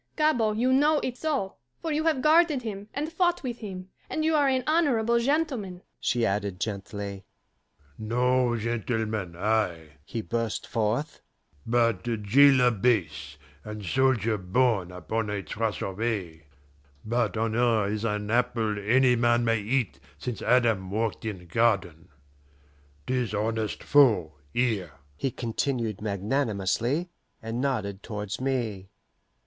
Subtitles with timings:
[0.15, 4.25] Gabord, you know it so, for you have guarded him and fought with him, and
[4.25, 7.23] you are an honourable gentleman," she added gently.
[7.99, 11.21] "No gentleman I," he burst forth,
[11.67, 16.47] "but jailer base, and soldier born upon a truss of hay.
[17.05, 22.09] But honour is an apple any man may eat since Adam walked in garden....
[23.05, 28.89] 'Tis honest foe, here," he continued magnanimously, and nodded towards me.